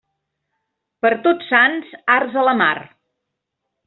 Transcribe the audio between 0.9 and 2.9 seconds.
Per Tots Sants, arts a la mar.